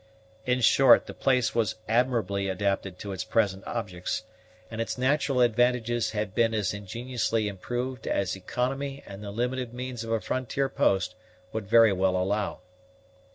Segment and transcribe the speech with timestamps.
[0.47, 4.23] In short, the place was admirably adapted to its present objects,
[4.71, 10.03] and its natural advantages had been as ingeniously improved as economy and the limited means
[10.03, 11.13] of a frontier post
[11.53, 12.61] would very well allow.